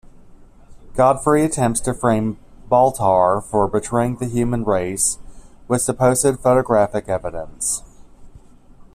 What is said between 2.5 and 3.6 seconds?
Baltar